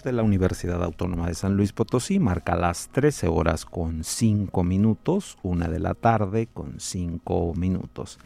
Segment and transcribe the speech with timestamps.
[0.00, 5.36] De la Universidad Autónoma de San Luis Potosí marca las 13 horas con 5 minutos,
[5.42, 8.18] una de la tarde con 5 minutos.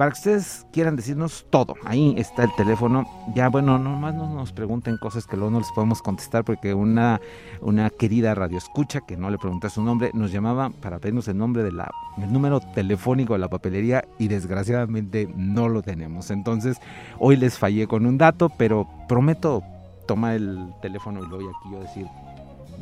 [0.01, 3.05] Para que ustedes quieran decirnos todo, ahí está el teléfono.
[3.35, 7.21] Ya, bueno, nomás no nos pregunten cosas que luego no les podemos contestar porque una,
[7.61, 11.37] una querida radio escucha que no le pregunté su nombre nos llamaba para pedirnos el
[11.37, 11.83] nombre del
[12.17, 16.31] número telefónico de la papelería y desgraciadamente no lo tenemos.
[16.31, 16.79] Entonces,
[17.19, 19.63] hoy les fallé con un dato, pero prometo
[20.07, 22.07] tomar el teléfono y lo voy aquí yo decir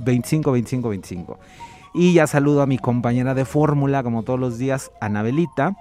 [0.05, 1.39] 25 25 25.
[1.95, 5.75] Y ya saludo a mi compañera de fórmula, como todos los días, Anabelita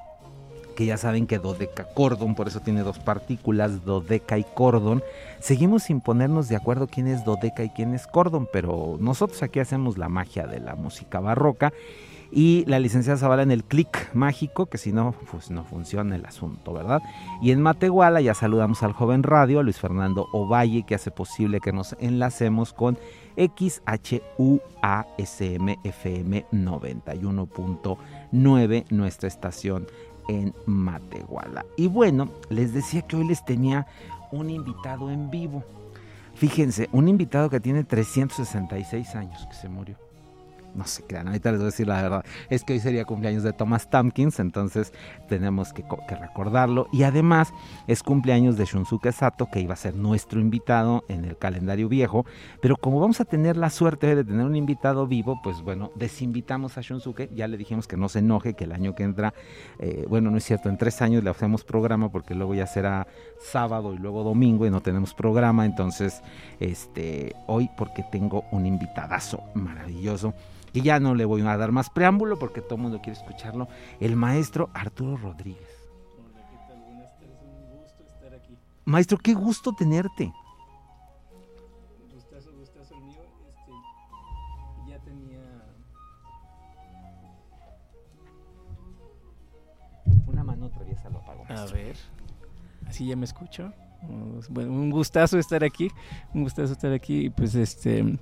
[0.78, 5.02] que ya saben que dodeca cordon, por eso tiene dos partículas, dodeca y cordon.
[5.40, 9.60] Seguimos sin ponernos de acuerdo quién es dodeca y quién es cordon, pero nosotros aquí
[9.60, 11.74] hacemos la magia de la música barroca
[12.32, 16.28] y la licenciada Zavala en el clic mágico, que si no, pues no funciona el
[16.28, 17.02] asunto, ¿verdad?
[17.42, 21.74] Y en Matehuala ya saludamos al joven radio, Luis Fernando Ovalle, que hace posible que
[21.74, 23.00] nos enlacemos con
[23.36, 24.20] XHUASM
[25.84, 29.88] FM 91.9, nuestra estación
[30.28, 31.66] en Matehuala.
[31.76, 33.88] Y bueno, les decía que hoy les tenía
[34.32, 35.64] un invitado en vivo.
[36.36, 40.07] Fíjense, un invitado que tiene 366 años, que se murió
[40.78, 43.44] no se crean, ahorita les voy a decir la verdad, es que hoy sería cumpleaños
[43.44, 44.94] de Thomas Tompkins, entonces
[45.28, 45.84] tenemos que,
[46.16, 46.88] recordarlo.
[46.92, 47.54] Y además
[47.88, 52.26] es cumpleaños de Shunsuke Sato, que iba a ser nuestro invitado en el calendario viejo,
[52.62, 56.78] pero como vamos a tener la suerte de tener un invitado vivo, pues bueno, desinvitamos
[56.78, 59.34] a Shunsuke, ya le dijimos que no se enoje, que el año que entra,
[59.80, 63.08] eh, bueno, no es cierto, en tres años le hacemos programa porque luego ya será
[63.40, 66.22] sábado y luego domingo y no tenemos programa, entonces,
[66.60, 70.34] este, hoy porque tengo un invitadazo maravilloso
[70.74, 73.68] y ya no le voy a dar más preámbulo porque todo el mundo quiere escucharlo,
[74.00, 75.90] el maestro Arturo Rodríguez.
[76.18, 76.82] Hola, ¿qué tal?
[76.82, 78.58] Buenas tardes, un gusto estar aquí.
[78.86, 80.34] Maestro, qué gusto tenerte.
[82.14, 83.22] Gustazo, gustazo el mío.
[83.50, 83.72] Este,
[84.90, 85.40] ya tenía...
[90.28, 91.46] Una mano traviesa lo apago.
[91.50, 91.96] A ver,
[92.88, 93.74] así ya me escucho.
[94.50, 95.92] Bueno, un gustazo estar aquí,
[96.34, 98.18] un gustazo estar aquí pues este eh,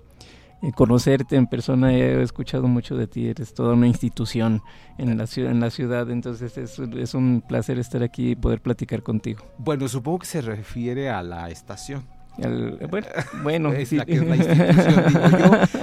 [0.75, 4.61] conocerte en persona, he escuchado mucho de ti, eres toda una institución
[4.97, 8.61] en la ciudad, en la ciudad entonces es, es un placer estar aquí y poder
[8.61, 9.45] platicar contigo.
[9.57, 12.14] Bueno, supongo que se refiere a la estación.
[12.37, 13.07] El, bueno,
[13.43, 13.97] bueno es sí.
[13.97, 15.05] la que es la institución.
[15.07, 15.39] Digo,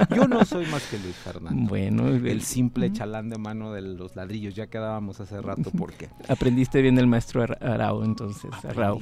[0.09, 1.69] yo, yo, no soy más que Luis Fernando.
[1.69, 4.53] Bueno, el, el simple chalán de mano de los ladrillos.
[4.53, 6.09] Ya quedábamos hace rato porque.
[6.27, 8.51] Aprendiste bien del maestro Arau, entonces.
[8.63, 9.01] Arau.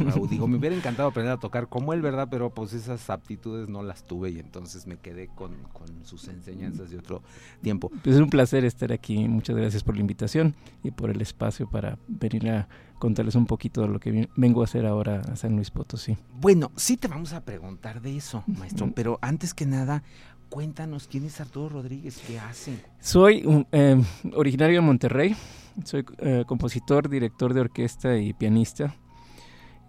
[0.00, 0.26] Arau.
[0.28, 2.28] Digo, me hubiera encantado aprender a tocar como él, ¿verdad?
[2.30, 6.90] Pero pues esas aptitudes no las tuve y entonces me quedé con, con sus enseñanzas
[6.90, 7.22] de otro
[7.62, 7.90] tiempo.
[8.02, 9.28] Pues es un placer estar aquí.
[9.28, 12.68] Muchas gracias por la invitación y por el espacio para venir a
[12.98, 16.16] contarles un poquito de lo que vengo a hacer ahora a San Luis Potosí.
[16.40, 20.02] Bueno, sí te vamos a preguntar de eso, maestro, pero antes que nada,
[20.48, 22.78] cuéntanos quién es Arturo Rodríguez, qué hace.
[23.00, 24.02] Soy eh,
[24.34, 25.36] originario de Monterrey,
[25.84, 28.94] soy eh, compositor, director de orquesta y pianista.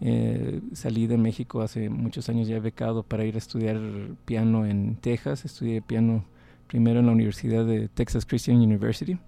[0.02, 3.80] Eh, salí de México hace muchos años ya becado para ir a estudiar
[4.26, 5.44] piano en Texas.
[5.44, 6.24] Estudié piano
[6.68, 9.20] primero en la Universidad de Texas Christian University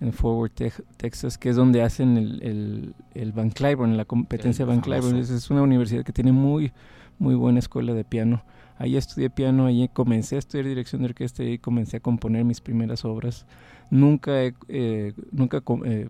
[0.00, 4.64] en Forward, te Texas, que es donde hacen el, el, el Van Cliburn, la competencia
[4.64, 5.16] el Van Cliburn.
[5.16, 6.72] Es, es, una universidad que tiene muy,
[7.18, 8.42] muy buena escuela de piano.
[8.78, 12.60] Ahí estudié piano, ahí comencé a estudiar dirección de orquesta y comencé a componer mis
[12.60, 13.46] primeras obras.
[13.90, 14.32] Nunca,
[14.68, 16.08] eh, nunca eh,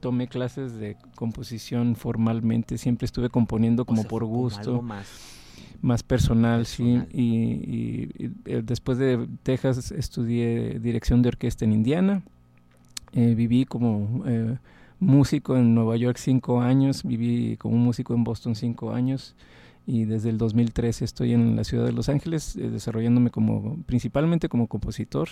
[0.00, 4.82] tomé clases de composición formalmente, siempre estuve componiendo como o sea, por gusto.
[4.82, 5.30] más
[5.80, 7.06] más personal, personal.
[7.10, 7.18] sí.
[7.18, 12.22] Y, y, y, después de Texas estudié dirección de orquesta en Indiana.
[13.16, 14.58] Eh, viví como eh,
[14.98, 19.36] músico en Nueva York cinco años, viví como músico en Boston cinco años
[19.86, 24.48] y desde el 2013 estoy en la ciudad de Los Ángeles eh, desarrollándome como principalmente
[24.48, 25.28] como compositor,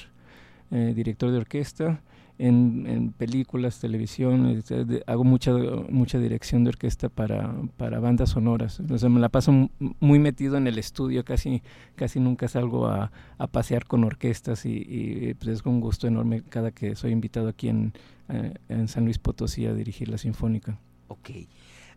[0.71, 2.01] director de orquesta.
[2.45, 4.63] En, en, películas, televisión,
[5.07, 5.53] hago mucha
[5.89, 8.81] mucha dirección de orquesta para, para bandas sonoras.
[8.81, 11.63] Entonces me la paso muy metido en el estudio, casi
[11.95, 16.43] casi nunca salgo a, a pasear con orquestas y, y, pues es un gusto enorme
[16.43, 17.93] cada que soy invitado aquí en,
[18.29, 20.79] eh, en San Luis Potosí a dirigir la Sinfónica.
[21.07, 21.31] Ok.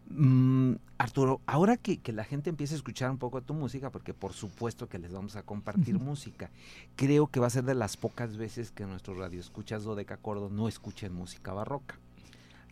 [0.09, 3.89] Mm, Arturo, ahora que, que, la gente empiece a escuchar un poco de tu música,
[3.89, 6.03] porque por supuesto que les vamos a compartir uh -huh.
[6.03, 6.51] música,
[6.95, 10.67] creo que va a ser de las pocas veces que nuestros radioescuchas Dodeca Cordo no
[10.67, 11.97] escuchen música barroca.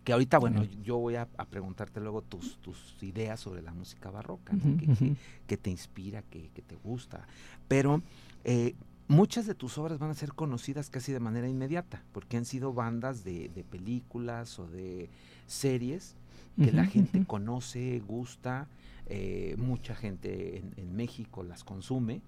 [0.04, 0.84] Que ahorita, bueno, uh -huh.
[0.84, 4.64] yo voy a, a, preguntarte luego tus, tus ideas sobre la música barroca, ¿no?
[4.64, 4.80] uh -huh.
[4.80, 5.16] que, que,
[5.48, 7.26] que, te inspira, que, que te gusta.
[7.68, 8.02] Pero
[8.44, 8.76] eh,
[9.08, 12.74] muchas de tus obras van a ser conocidas casi de manera inmediata, porque han sido
[12.74, 15.10] bandas de, de películas o de
[15.48, 16.16] series
[16.56, 17.28] que uh -huh, la gente uh -huh.
[17.28, 18.68] conoce, gusta,
[19.08, 22.22] eh, mucha gente en, en, México las consume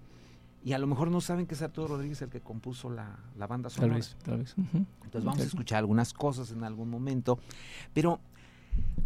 [0.64, 3.46] y a lo mejor no saben que es Arturo Rodríguez el que compuso la, la
[3.46, 3.92] banda sonora.
[3.92, 4.54] Tal vez, tal vez.
[4.58, 4.86] Uh -huh.
[5.04, 7.38] Entonces vamos a escuchar algunas cosas en algún momento,
[7.94, 8.20] pero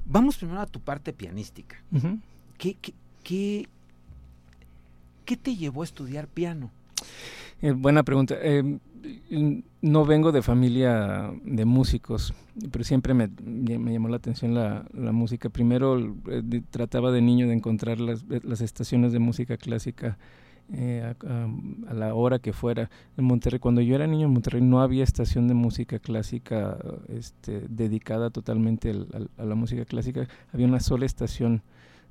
[0.06, 1.76] vamos primero a tu parte pianística.
[2.58, 3.68] ¿Qué, qué, qué,
[5.24, 6.70] qué te llevó a estudiar piano?
[7.62, 8.36] Eh, buena pregunta.
[8.40, 8.78] Eh,
[9.82, 12.34] no vengo de familia de músicos,
[12.70, 13.30] pero siempre me,
[13.64, 15.48] llamó la atención la, música.
[15.48, 20.18] Primero eh, trataba de niño de encontrar las, las estaciones de música clásica
[20.72, 21.14] eh,
[21.88, 22.90] a, la hora que fuera.
[23.16, 27.66] En Monterrey, cuando yo era niño en Monterrey no había estación de música clásica este,
[27.68, 30.28] dedicada totalmente al, al, a la música clásica.
[30.52, 31.62] Había una sola estación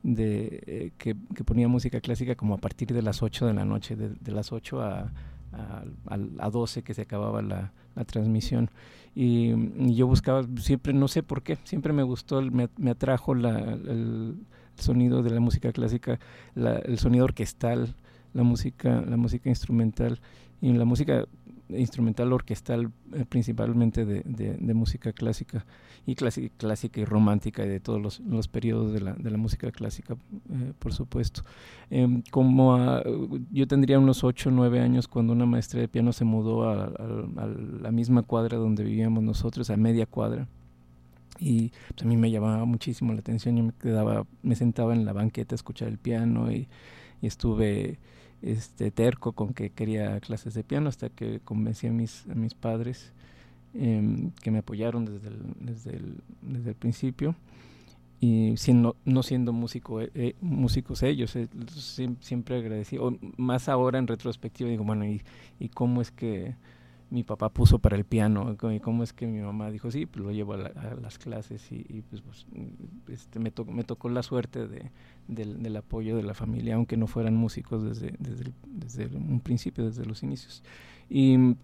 [0.04, 3.66] de eh, que, que, ponía música clásica como a partir de las 8 de la
[3.66, 5.12] noche, de, de las 8 a
[5.54, 8.70] a, a, a 12 que se acababa la, la transmisión.
[9.16, 13.36] Y, y, yo buscaba, siempre, no sé por qué, siempre me gustó, me, me atrajo
[13.36, 14.36] la, el,
[14.78, 16.20] sonido de la música clásica,
[16.56, 17.96] la, el sonido orquestal,
[18.34, 20.22] la música, la música instrumental
[20.62, 21.26] y la música
[21.70, 25.66] instrumental orquestal eh, principalmente de, de, de, música clásica
[26.06, 29.38] y clásica, clásica y romántica y de todos los, los periodos de la, de la
[29.38, 31.44] música clásica eh, por supuesto.
[31.92, 33.04] Eh, como a,
[33.52, 36.86] yo tendría unos 8 o 9 años cuando una maestra de piano se mudó a,
[36.86, 36.88] a,
[37.38, 40.48] a, la misma cuadra donde vivíamos nosotros a media cuadra
[41.40, 43.56] y pues, a mí me llamaba muchísimo la atención.
[43.56, 46.68] Yo me quedaba me sentaba en la banqueta a escuchar el piano y,
[47.22, 48.00] y estuve
[48.42, 52.26] este terco con que quería clases de piano hasta que convencí a mis,
[52.60, 53.12] padres
[53.74, 57.36] eh, que me apoyaron desde el, desde el, principio.
[58.22, 61.48] Y siendo, no siendo músico, eh, músicos ellos, eh,
[62.20, 62.98] siempre agradecí,
[63.38, 65.22] más ahora en retrospectiva digo, bueno, ¿y,
[65.58, 66.56] y cómo es que
[67.12, 70.24] mi papá puso para el piano y cómo es que mi mamá dijo sí pues
[70.24, 72.46] lo llevo a, la, a las clases y, y pues, pues,
[73.08, 74.92] este me, to me tocó la suerte de,
[75.28, 79.86] del, del, apoyo de la familia aunque no fueran músicos desde, desde, desde un principio
[79.86, 80.64] desde los inicios.
[81.10, 81.56] Y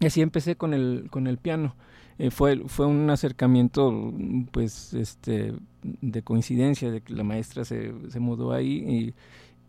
[0.00, 1.74] así empecé con el con el piano.
[2.18, 4.12] Eh, fue fue un acercamiento
[4.52, 9.14] pues este de coincidencia de que la maestra se, se mudó ahí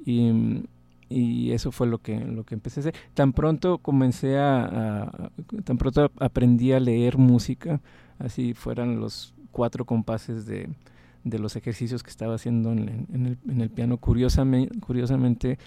[0.06, 0.64] y, y
[1.10, 2.96] y eso fue lo que, lo que empecé a hacer.
[3.14, 5.32] Tan pronto comencé a,
[5.64, 7.82] tan pronto aprendí a leer música,
[8.20, 10.70] así fueran los cuatro compases de,
[11.24, 13.98] de los ejercicios que estaba haciendo en, el, en el, piano.
[13.98, 15.58] Curiosamente, curiosamente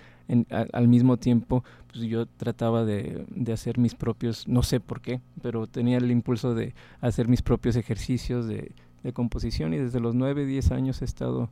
[0.48, 5.20] al mismo tiempo, pues yo trataba de, de, hacer mis propios, no sé por qué,
[5.42, 8.72] pero tenía el impulso de hacer mis propios ejercicios de,
[9.02, 11.50] de composición y desde los nueve, diez años he estado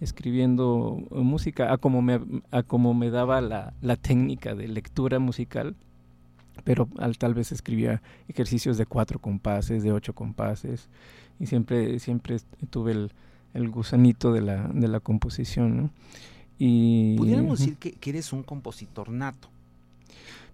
[0.00, 5.74] escribiendo música, a como me, a como me daba la, la técnica de lectura musical,
[6.64, 10.88] pero al, tal vez escribía ejercicios de cuatro compases, de ocho compases,
[11.40, 12.38] y siempre, siempre
[12.70, 13.12] tuve el,
[13.54, 15.76] el gusanito de la, de la composición.
[15.76, 15.90] ¿no?
[16.58, 19.48] Y, Pudiéramos decir que, que, eres un compositor nato.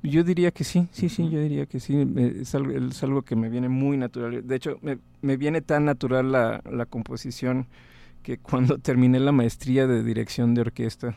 [0.02, 2.06] Yo diría que sí, sí, sí, yo diría que sí.
[2.38, 4.46] Es algo, es algo que me viene muy natural.
[4.46, 7.66] De hecho, me, me viene tan natural la, la composición
[8.24, 11.16] que cuando terminé la maestría de dirección de orquesta,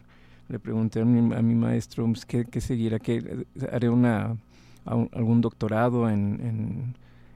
[0.49, 4.37] le pregunté a mi, a mi maestro pues, ¿qué, seguirá, que haré una,
[4.85, 6.93] algún doctorado en,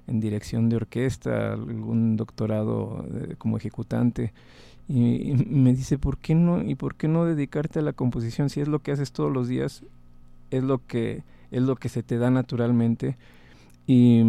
[0.07, 3.05] en, dirección de orquesta, algún doctorado
[3.37, 4.33] como ejecutante.
[4.89, 6.61] Y, y, me dice, ¿por qué no?
[6.61, 9.47] ¿Y por qué no dedicarte a la composición si es lo que haces todos los
[9.47, 9.83] días?
[10.49, 13.15] Es lo que, es lo que se te da naturalmente.
[13.87, 14.21] Y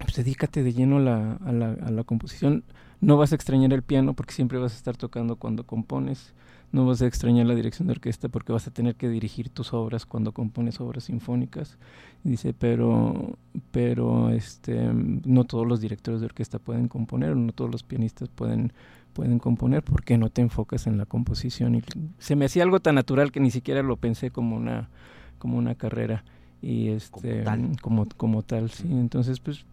[0.00, 2.64] pues dedícate de lleno la, a la, a la composición
[3.00, 6.34] no vas a extrañar el piano porque siempre vas a estar tocando cuando compones.
[6.70, 9.72] No vas a extrañar la dirección de orquesta porque vas a tener que dirigir tus
[9.72, 11.78] obras cuando compones obras sinfónicas.
[12.24, 13.38] dice, pero,
[13.70, 18.72] pero este, no todos los directores de orquesta pueden componer, no todos los pianistas pueden,
[19.14, 19.82] pueden componer.
[19.82, 21.76] ¿Por qué no te enfocas en la composición?
[21.76, 21.82] Y
[22.18, 24.90] se me hacía algo tan natural que ni siquiera lo pensé como una,
[25.38, 26.24] como una carrera
[26.60, 28.88] y este como tal, como, como tal sí.
[28.90, 29.64] Entonces, pues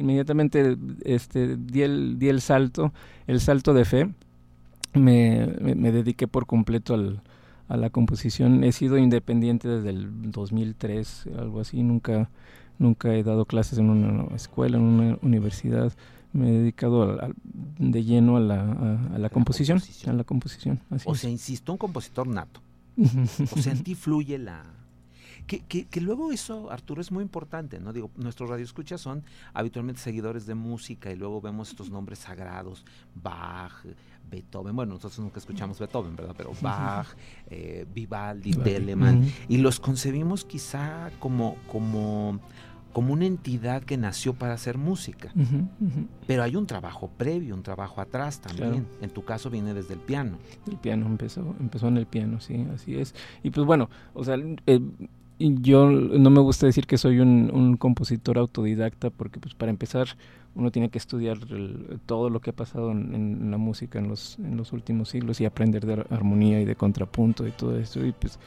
[0.00, 2.92] inmediatamente este, di, el, di el salto,
[3.26, 4.10] el salto de fe.
[4.92, 7.22] Me, me, dediqué por completo al,
[7.68, 8.64] a la composición.
[8.64, 11.82] He sido independiente desde el 2003, algo así.
[11.84, 12.28] Nunca,
[12.78, 15.92] nunca he dado clases en una escuela, en una universidad.
[16.32, 17.18] Me he dedicado
[17.78, 20.80] de lleno a la, a, a la, composición, composición, A la composición.
[20.90, 22.60] Así o sea, insisto, un compositor nato.
[22.96, 24.64] o sea, en ti fluye la,
[25.50, 27.92] que, que, que, luego eso, Arturo, es muy importante, ¿no?
[27.92, 32.84] Digo, nuestros radioescuchas son habitualmente seguidores de música y luego vemos estos nombres sagrados,
[33.20, 33.84] Bach,
[34.30, 36.36] Beethoven, bueno, nosotros nunca escuchamos Beethoven, ¿verdad?
[36.38, 37.08] Pero Bach,
[37.48, 42.38] eh, Vivaldi, Telemann, y los concebimos quizá como, como,
[42.92, 45.32] como una entidad que nació para hacer música.
[45.34, 46.06] Uh -huh, uh -huh.
[46.28, 48.70] Pero hay un trabajo previo, un trabajo atrás también.
[48.70, 48.86] Claro.
[49.00, 50.38] En tu caso viene desde el piano.
[50.70, 53.16] El piano empezó, empezó en el piano, sí, así es.
[53.42, 54.80] Y pues bueno, o sea, eh,
[55.40, 60.08] yo no me gusta decir que soy un, un, compositor autodidacta porque pues para empezar
[60.54, 64.08] uno tiene que estudiar el, todo lo que ha pasado en, en, la música en
[64.08, 68.04] los, en los últimos siglos y aprender de armonía y de contrapunto y todo eso
[68.04, 68.38] y pues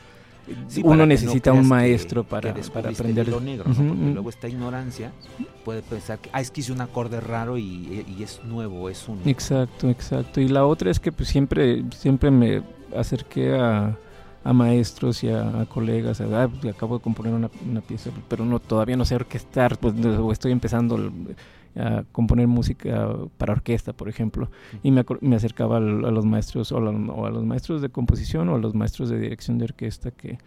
[0.68, 3.76] sí, uno necesita no un maestro que, para, que para aprender lo negro, ¿no?
[3.76, 5.12] porque luego esta ignorancia
[5.66, 9.08] puede pensar que ah, es que hice un acorde raro y, y es nuevo, es
[9.08, 9.28] único.
[9.28, 10.42] Exacto, exacto.
[10.42, 12.62] Y la otra es que pues siempre siempre me
[12.96, 13.98] acerqué a
[14.44, 18.60] a maestros y a, colegas, a, ah, acabo de componer una, una, pieza, pero no
[18.60, 19.94] todavía no sé orquestar, pues
[20.32, 21.12] estoy empezando
[21.76, 24.50] a componer música para orquesta, por ejemplo,
[24.84, 28.50] y me, me acercaba a, los maestros o, la, o, a los maestros de composición
[28.50, 30.38] o a los maestros de dirección de orquesta, que,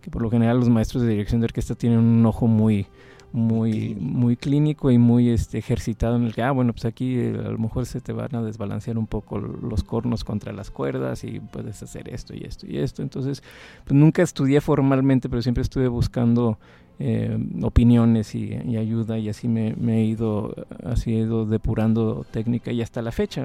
[0.00, 2.86] que por lo general los maestros de dirección de orquesta tienen un ojo muy
[3.34, 7.34] muy muy clínico y muy este ejercitado en el que ah bueno pues aquí eh,
[7.44, 11.24] a lo mejor se te van a desbalancear un poco los cornos contra las cuerdas
[11.24, 13.02] y puedes hacer esto y esto y esto.
[13.02, 13.42] Entonces
[13.84, 16.58] pues nunca estudié formalmente pero siempre estuve buscando
[17.00, 22.24] eh, opiniones y, y, ayuda y así me, me, he ido así he ido depurando
[22.30, 23.44] técnica y hasta la fecha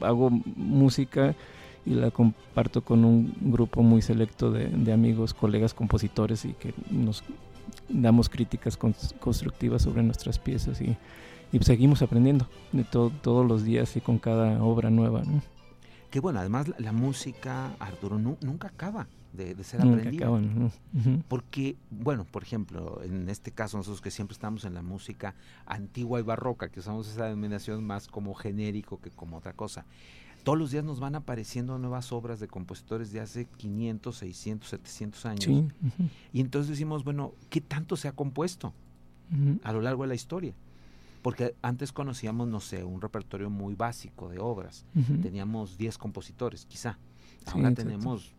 [0.00, 1.36] hago música
[1.86, 6.74] y la comparto con un grupo muy selecto de, de amigos colegas compositores y que
[6.90, 7.22] nos
[7.88, 10.96] damos críticas constructivas sobre nuestras piezas y,
[11.52, 15.22] y seguimos aprendiendo de to todos los días y con cada obra nueva.
[15.22, 15.42] ¿no?
[16.10, 20.26] Que bueno, además la, la música, Arturo, nu nunca acaba de, de ser nunca aprendida.
[20.26, 20.66] Acaban, ¿no?
[20.66, 21.22] uh -huh.
[21.28, 25.34] Porque, bueno, por ejemplo, en este caso nosotros que siempre estamos en la música
[25.66, 29.84] antigua y barroca, que usamos esa denominación más como genérico que como otra cosa,
[30.44, 35.26] todos los días nos van apareciendo nuevas obras de compositores de hace 500, 600, 700
[35.26, 35.44] años.
[35.44, 35.50] Sí.
[35.52, 36.08] Uh -huh.
[36.32, 38.72] Y entonces decimos, bueno, ¿qué tanto se ha compuesto
[39.30, 39.60] uh -huh.
[39.62, 40.54] a lo largo de la historia?
[41.22, 44.84] Porque antes conocíamos, no sé, un repertorio muy básico de obras.
[44.94, 45.22] Uh -huh.
[45.22, 46.98] Teníamos 10 compositores, quizá.
[47.46, 48.34] Ahora sí, tenemos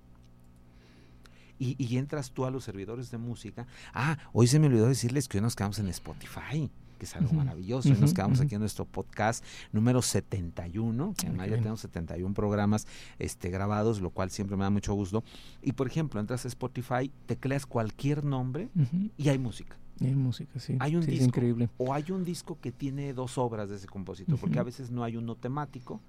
[1.59, 3.67] y, y, entras tú a los servidores de música.
[3.93, 6.71] Ah, hoy se me olvidó decirles que hoy nos quedamos en Spotify.
[6.99, 7.89] Que es algo maravilloso.
[7.89, 12.85] y nos quedamos aquí en nuestro podcast número 71, que además ya tenemos 71 programas
[13.17, 15.23] este, grabados, lo cual siempre me da mucho gusto.
[15.63, 18.69] Y por ejemplo, entras a Spotify, tecleas cualquier nombre
[19.17, 19.77] y hay música.
[20.01, 20.77] Hay música, sí.
[20.79, 21.69] Hay un Sí, es increíble.
[21.77, 25.03] O hay un disco que tiene dos obras de ese compositor, porque a veces no
[25.03, 26.01] hay uno temático,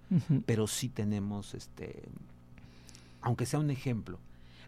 [0.47, 2.03] pero sí tenemos, este,
[3.21, 4.19] aunque sea un ejemplo,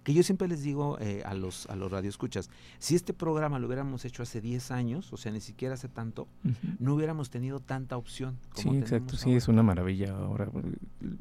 [0.04, 3.66] que yo siempre les digo eh, a los a los radioescuchas, si este programa lo
[3.66, 6.26] hubiéramos hecho hace 10 años, o sea, ni siquiera hace tanto,
[6.78, 8.38] no hubiéramos tenido tanta opción.
[8.54, 10.48] Sí, Como exacto, tenemos sí, es una maravilla ahora.
[10.54, 10.78] el-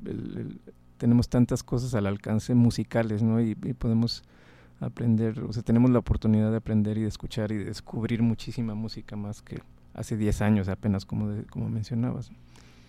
[0.10, 0.62] el- el-
[0.98, 3.42] tenemos tantas cosas al alcance musicales, ¿no?
[3.42, 4.24] Y, y podemos
[4.80, 8.74] aprender, o sea, tenemos la oportunidad de aprender y de escuchar y de descubrir muchísima
[8.76, 9.62] música más que
[9.94, 12.32] hace 10 años apenas, como, de- como mencionabas.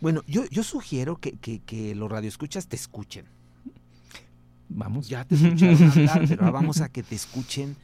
[0.00, 3.26] Bueno, yo, yo sugiero que, que, que los radioescuchas te escuchen.
[4.74, 5.08] Vamos.
[5.08, 7.76] Ya te escucharon hablar, pero ahora vamos a que te escuchen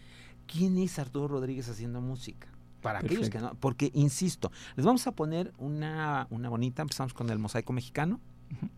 [0.47, 2.49] quién es Arturo Rodríguez haciendo música.
[2.83, 7.29] Para aquellos que no, porque insisto, les vamos a poner una, una bonita, empezamos con
[7.31, 8.21] el mosaico mexicano.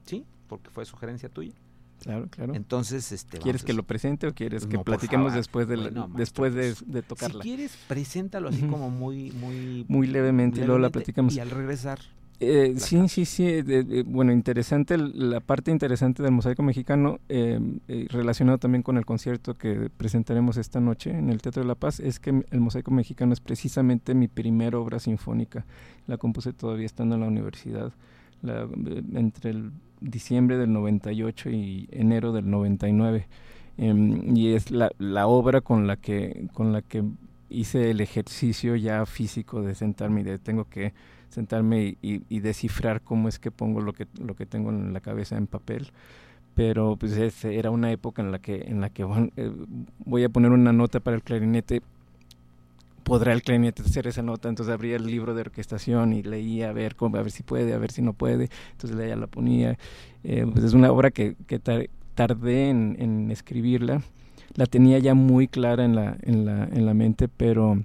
[0.06, 0.24] ¿sí?
[0.48, 1.52] Porque fue sugerencia tuya.
[2.00, 2.54] Claro, claro.
[2.54, 6.10] Entonces, este ¿Quieres que lo presente o quieres que No, platiquemos después de, la- Bueno,
[6.16, 7.42] después de, de tocarla?
[7.44, 11.34] Si quieres, preséntalo así como muy, muy, Muy levemente, y luego la levemente, platicamos.
[11.34, 12.00] Y al regresar,
[12.42, 13.60] Eh, sí, sí, sí.
[13.60, 19.04] de- bueno, interesante, la parte interesante del mosaico mexicano, eh, eh, relacionado también con el
[19.04, 22.92] concierto que presentaremos esta noche en el Teatro de la Paz, es que el mosaico
[22.92, 25.66] mexicano es precisamente mi primera obra sinfónica.
[26.06, 27.92] La compuse todavía estando en la universidad,
[28.42, 29.70] la- eh, entre el
[30.00, 33.26] diciembre del 98 y enero del 99.
[33.76, 37.02] Em, y es la, la obra con la que con la que
[37.50, 40.92] hice el ejercicio ya físico de sentarme y de tengo que
[41.30, 44.92] sentarme y, y- y descifrar cómo es que pongo lo que lo que tengo en
[44.92, 45.88] la cabeza en papel.
[46.54, 49.52] Pero pues es- era una época en la que en la que bueno, eh,
[50.04, 51.82] voy a poner una nota para el clarinete.
[53.04, 56.72] Podrá el clarinete hacer esa nota entonces abría el libro de orquestación y leía a
[56.72, 58.50] ver cómo a ver si puede a ver si no puede.
[58.72, 59.78] Entonces ya la ponía.
[60.22, 64.02] Eh, pues es una obra que, que tar- tardé en, en escribirla.
[64.54, 67.82] La tenía ya muy clara en la en la en la mente pero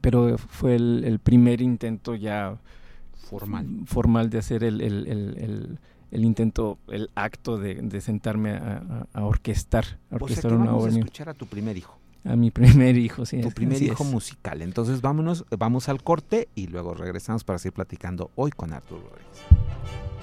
[0.00, 2.56] pero fue el, el primer intento ya
[3.28, 3.66] formal.
[3.86, 5.78] formal de hacer el, el,
[6.10, 10.52] el, intento, el acto de, de sentarme a, a- a orquestar, a O sea orquestar
[10.52, 10.92] una vamos a obra.
[10.92, 11.00] mía.
[11.00, 13.40] escuchar a tu primer hijo, A mi primer hijo, sí.
[13.40, 14.10] tu primer hijo es.
[14.10, 14.62] musical.
[14.62, 20.13] Entonces vámonos, vamos al corte y luego regresamos para seguir platicando hoy con Arturo Rodríguez.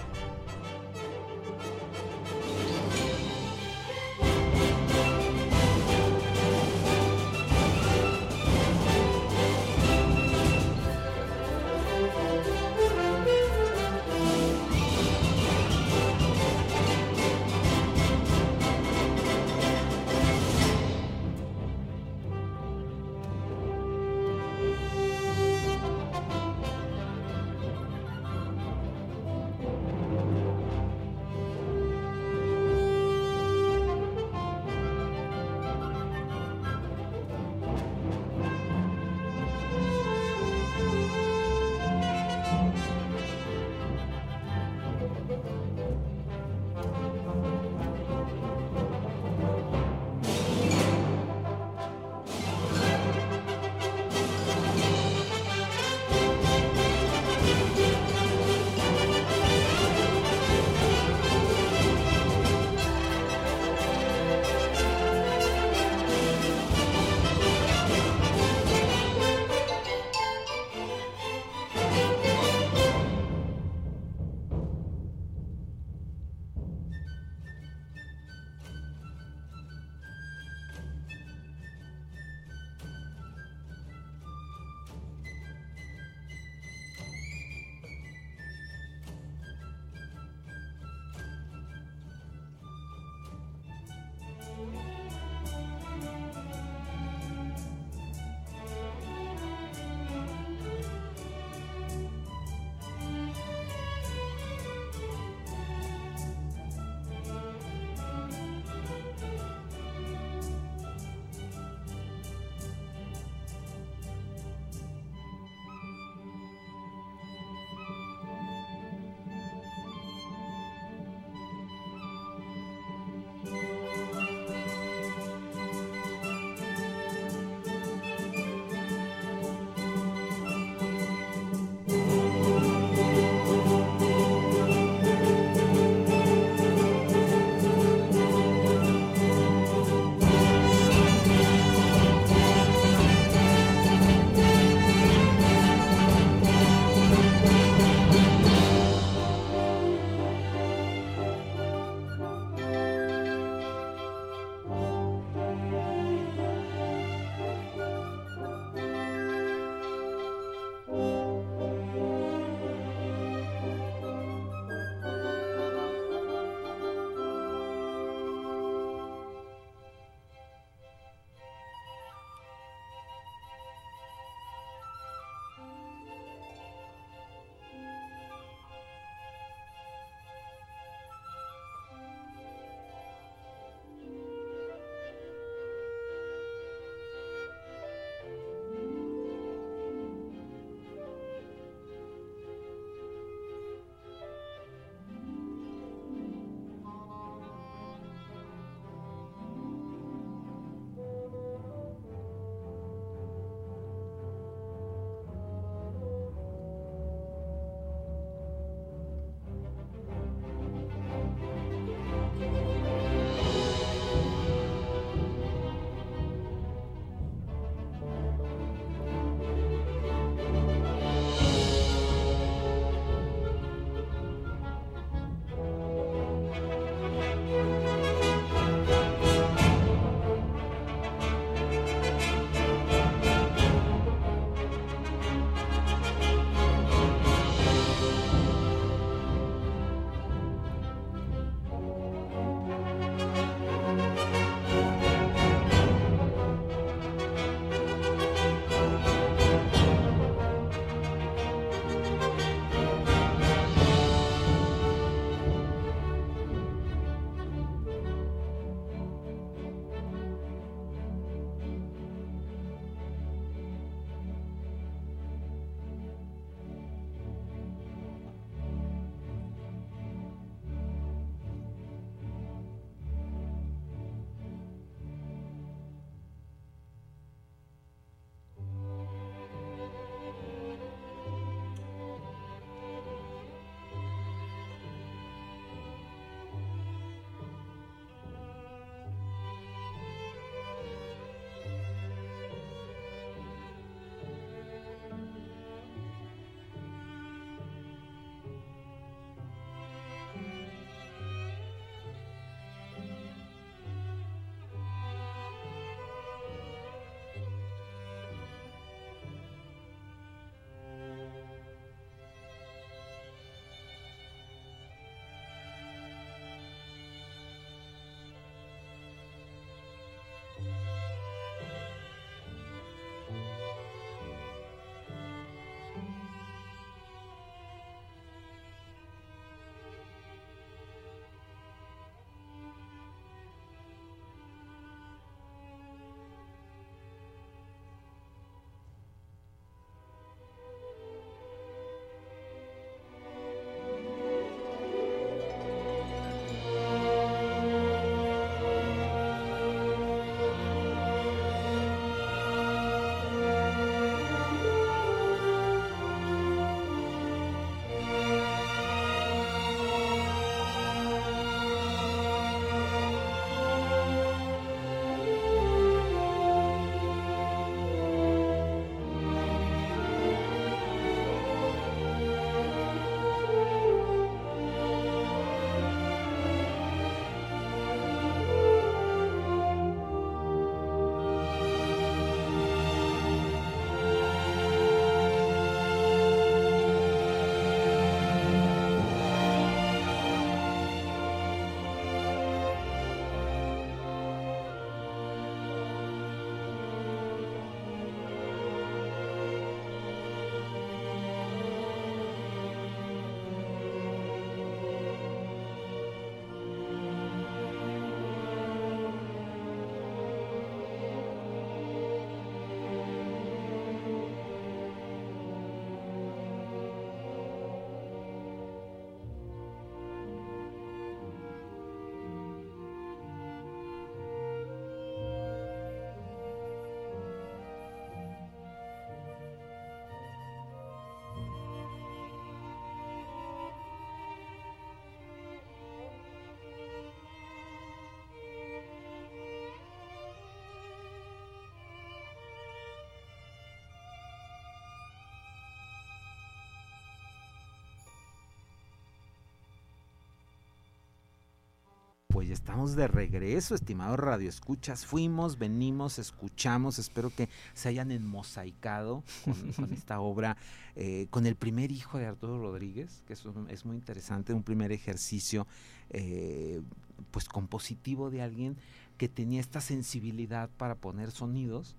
[452.42, 455.06] Pues ya estamos de regreso, estimados Radio Escuchas.
[455.06, 456.98] Fuimos, venimos, escuchamos.
[456.98, 459.24] Espero que se hayan enmosaicado
[459.76, 460.58] con, esta obra,
[460.96, 464.92] eh, con el primer hijo de Arturo Rodríguez, que es, es muy interesante, un primer
[464.92, 465.68] ejercicio
[466.10, 466.82] eh,
[467.30, 468.76] pues compositivo de alguien
[469.20, 471.96] que tenía esta sensibilidad para poner sonidos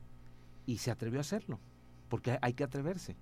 [0.66, 1.60] y se atrevió a hacerlo
[2.08, 3.14] porque hay que atreverse.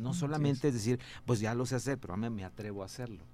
[0.00, 0.74] No solamente es.
[0.74, 3.26] decir, pues ya lo sé hacer, pero me atrevo a hacerlo.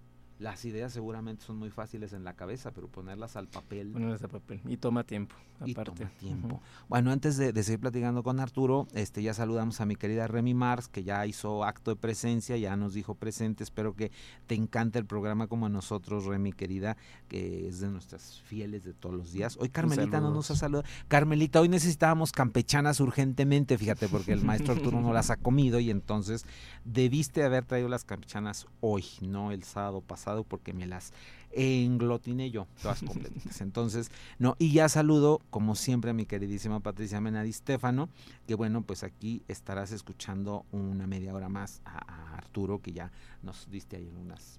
[0.43, 3.93] Las ideas seguramente son muy fáciles en la cabeza, pero ponerlas al papel.
[3.93, 4.61] Ponerlas al papel.
[4.67, 5.37] Y toma tiempo.
[5.65, 6.61] Y toma tiempo.
[6.89, 10.89] Bueno, antes de, seguir platicando con Arturo, este ya saludamos a mi querida Remy Mars,
[10.89, 13.63] que ya hizo acto de presencia, ya nos dijo presente.
[13.63, 14.11] Espero que
[14.49, 16.97] te encante el programa como a nosotros, Remy, querida,
[17.29, 19.57] que es de nuestras fieles de todos los días.
[19.61, 20.89] Hoy Carmelita no nos ha saludado.
[21.07, 25.91] Carmelita, hoy necesitábamos campechanas urgentemente, fíjate, porque el maestro Arturo no las ha comido y
[25.91, 26.47] entonces
[26.85, 31.13] debiste haber traído las campechanas hoy, no el sábado pasado porque me las
[31.53, 33.61] englotiné yo, todas completas.
[33.61, 38.09] Entonces, no, y ya saludo, como siempre, a mi queridísima Patricia Menadi Stefano,
[38.47, 43.71] que bueno, pues aquí estarás escuchando una media hora más a, Arturo, que ya nos
[43.71, 44.59] diste ahí unos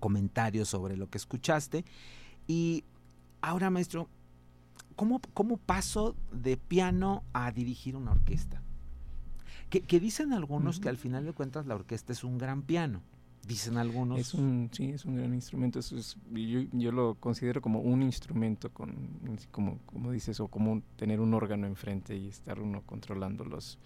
[0.00, 1.84] comentarios sobre lo que escuchaste.
[2.46, 2.84] Y
[3.40, 4.08] ahora, maestro,
[4.96, 8.62] ¿cómo, cómo paso de piano a dirigir una orquesta?
[9.70, 13.02] Que, dicen algunos que al final de cuentas la orquesta es un gran piano
[13.50, 14.18] dicen algunos.
[14.18, 15.80] Es un, sí, es un gran instrumento.
[15.80, 18.94] es, yo, yo, lo considero como un instrumento, con,
[19.50, 23.78] como, como dices, o como tener un órgano enfrente y estar uno controlando los,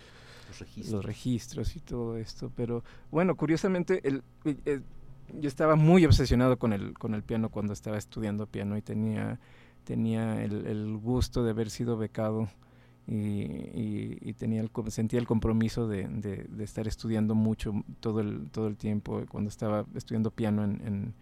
[0.91, 1.77] los, registros.
[1.77, 2.53] y todo esto.
[2.55, 7.97] Pero bueno, curiosamente, el, yo estaba muy obsesionado con el, con el piano cuando estaba
[7.97, 9.41] estudiando piano y tenía,
[9.85, 12.51] tenía el, el gusto de haber sido becado
[13.07, 19.23] y, tenía el, sentía el compromiso de, estar estudiando mucho todo el, todo el tiempo
[19.29, 21.15] cuando estaba estudiando piano en,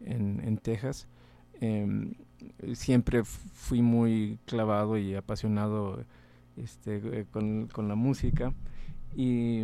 [0.00, 1.08] en, en, Texas.
[1.60, 2.14] Em,
[2.74, 6.04] siempre fui muy clavado y apasionado
[6.56, 8.52] este, eh, con, con, la música
[9.14, 9.62] y,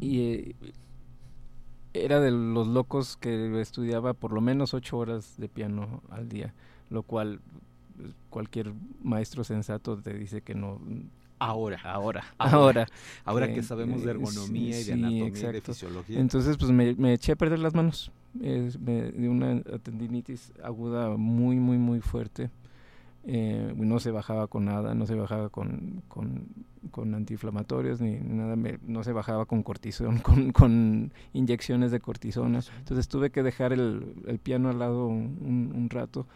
[0.00, 0.54] y eh,
[1.92, 6.54] era de los locos que estudiaba por lo menos ocho horas de piano al día,
[6.90, 7.40] lo cual
[8.30, 10.80] cualquier maestro sensato te dice que no.
[11.38, 11.80] Ahora.
[11.84, 12.24] Ahora.
[12.38, 12.86] Ahora.
[13.24, 16.18] Ahora, que, sabemos de ergonomía y de anatomía y de fisiología.
[16.18, 18.10] Entonces, pues me, eché a perder las manos.
[18.34, 22.50] de una tendinitis aguda muy, muy, muy fuerte.
[23.30, 28.56] Eh, no se bajaba con nada, no se bajaba con, con, antiinflamatorios ni nada,
[28.86, 32.60] no se bajaba con cortisona, con, con, inyecciones de cortisona.
[32.78, 36.26] Entonces tuve que dejar el, el piano al lado un, un rato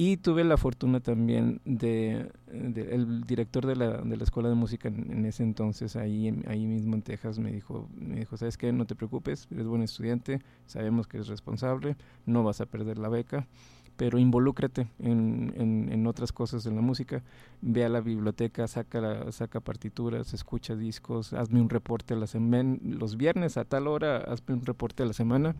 [0.00, 4.86] y tuve la fortuna también de, el director de la, de la escuela de música
[4.86, 8.72] en, ese entonces, ahí, ahí mismo en Texas, me dijo, me dijo, ¿sabes qué?
[8.72, 13.08] No te preocupes, eres buen estudiante, sabemos que eres responsable, no vas a perder la
[13.08, 13.48] beca,
[13.96, 17.24] pero involúcrate en, en, otras cosas en la música,
[17.60, 22.78] ve a la biblioteca, saca, saca partituras, escucha discos, hazme un reporte a la semana,
[22.84, 25.56] los viernes a tal hora, hazme un reporte a la semana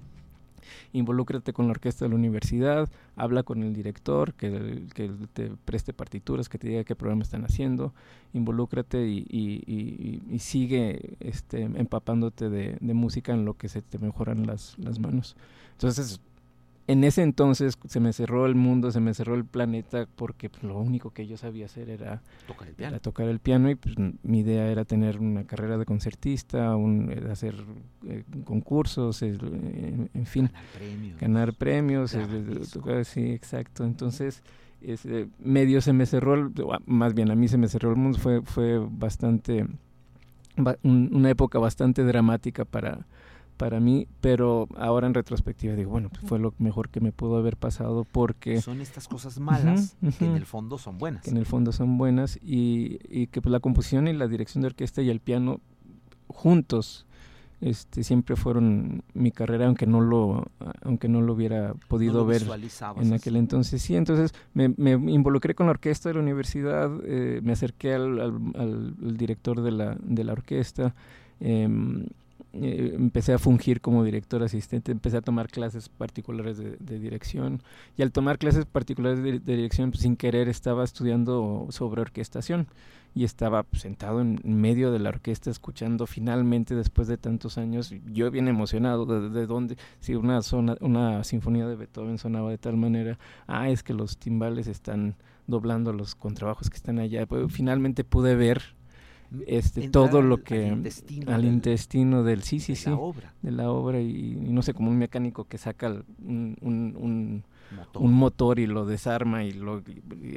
[0.93, 4.83] involúcrate con la orquesta de la universidad, habla con el director, que,
[5.33, 7.93] te preste partituras, que te diga qué programa están haciendo,
[8.33, 13.99] involúcrate y, y, y, sigue este, empapándote de, de, música en lo que se te
[13.99, 15.37] mejoran las, las manos.
[15.73, 16.21] Entonces,
[16.89, 20.63] en ese entonces se me cerró el mundo, se me cerró el planeta porque pues,
[20.63, 23.95] lo único que yo sabía hacer era tocar el piano, tocar el piano y pues,
[24.23, 27.55] mi idea era tener una carrera de concertista, un, eh, hacer
[28.07, 30.51] eh, concursos, en fin,
[31.21, 33.85] ganar premios, ganar sí, exacto.
[33.85, 34.43] Entonces,
[35.41, 36.53] medio se me cerró, el,
[36.87, 39.67] más bien a mí se me cerró el mundo, fue, fue bastante,
[40.83, 43.07] una época bastante dramática para
[43.59, 47.37] para mí, pero ahora en retrospectiva digo, bueno, pues fue lo mejor que me pudo
[47.37, 48.63] haber pasado porque...
[48.63, 51.25] Son estas cosas malas que en el fondo son buenas.
[51.25, 54.63] Que en el fondo son buenas y, y que pues, la composición y la dirección
[54.63, 55.61] de orquesta y el piano
[56.29, 57.05] juntos
[57.61, 60.47] este siempre fueron mi carrera aunque no lo
[60.83, 62.45] aunque no lo hubiera podido ver
[63.01, 67.41] en aquel entonces sí entonces me, me, involucré con la orquesta de la universidad eh,
[67.43, 70.95] me acerqué al, al, director de la de la orquesta
[71.41, 71.69] eh,
[72.55, 77.63] eh, empecé a fungir como director asistente, empecé a tomar clases particulares de, dirección
[77.97, 82.67] y al tomar clases particulares de, dirección pues, sin querer estaba estudiando sobre orquestación
[83.15, 87.93] y estaba pues, sentado en medio de la orquesta escuchando finalmente después de tantos años,
[88.07, 92.59] yo bien emocionado de, de dónde, si una, zona, una sinfonía de Beethoven sonaba de
[92.59, 97.53] tal manera, ah, es que los timbales están doblando los contrabajos que están allá, pues,
[97.53, 98.78] finalmente pude ver
[99.47, 100.69] este todo lo que
[101.27, 103.35] al intestino, del sí sí sí la obra.
[103.43, 107.43] de la obra y, no sé como un mecánico que saca un, un,
[107.95, 109.83] un motor y lo desarma y, lo,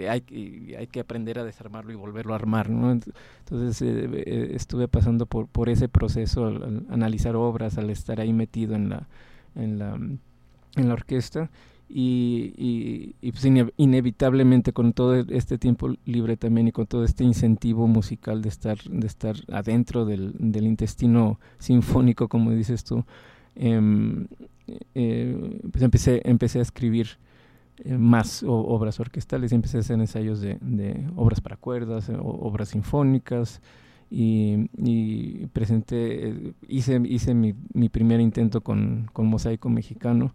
[0.10, 2.70] hay, hay, que aprender a desarmarlo y volverlo a armar.
[2.70, 2.92] ¿no?
[2.92, 8.34] Entonces eh, eh, estuve pasando por, por ese proceso al, analizar obras, al estar ahí
[8.34, 9.08] metido en la,
[9.56, 11.50] en la, en la orquesta.
[11.94, 17.86] Y, y, pues inevitablemente con todo este tiempo libre también y con todo este incentivo
[17.86, 23.04] musical de estar, de estar adentro del, intestino sinfónico, como dices tú,
[23.58, 24.26] eh,
[24.96, 27.18] eh, pues empecé, empecé a escribir
[27.84, 33.62] eh, más obras orquestales, empecé a hacer ensayos de, obras para cuerdas, obras sinfónicas
[34.10, 40.34] y, presenté, hice, hice mi, mi, primer intento con, con mosaico mexicano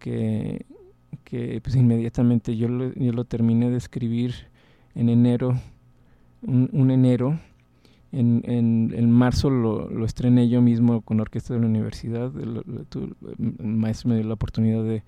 [0.00, 0.66] que,
[1.24, 4.34] que pues inmediatamente yo lo, yo lo terminé de escribir
[4.94, 5.58] en enero,
[6.42, 7.38] un enero
[8.12, 12.32] en, en, marzo lo, lo, estrené yo mismo con la orquesta de la universidad.
[12.38, 12.62] El,
[13.58, 15.02] maestro me dio la oportunidad de,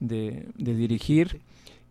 [0.00, 1.40] de, dirigir.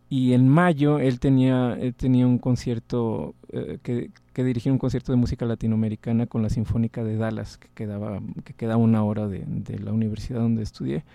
[0.09, 5.13] Y en mayo él tenía, él tenía un concierto, eh, que, que dirigía un concierto
[5.13, 9.45] de música latinoamericana con la Sinfónica de Dallas, que quedaba, que queda una hora de,
[9.47, 11.05] de la universidad donde estudié.